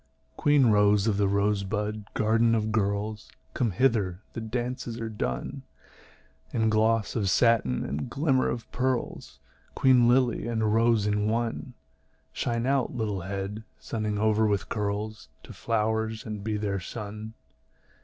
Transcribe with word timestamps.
Queen 0.35 0.65
rose 0.65 1.05
of 1.05 1.17
the 1.17 1.27
rosebud 1.27 2.11
garden 2.15 2.55
of 2.55 2.71
girls, 2.71 3.29
Come 3.53 3.69
hither, 3.69 4.23
the 4.33 4.41
dances 4.41 4.99
are 4.99 5.09
done, 5.11 5.61
In 6.51 6.71
gloss 6.71 7.15
of 7.15 7.29
satin 7.29 7.85
and 7.85 8.09
glimmer 8.09 8.49
of 8.49 8.65
pearls, 8.71 9.37
Queen 9.75 10.07
lily 10.09 10.47
and 10.47 10.73
rose 10.73 11.05
in 11.05 11.29
one; 11.29 11.75
Shine 12.33 12.65
out, 12.65 12.95
little 12.95 13.21
head, 13.21 13.63
sunning 13.77 14.17
over 14.17 14.47
with 14.47 14.69
curls, 14.69 15.29
To 15.43 15.51
the 15.51 15.53
flowers, 15.53 16.25
and 16.25 16.43
be 16.43 16.57
their 16.57 16.79
sun. 16.79 17.35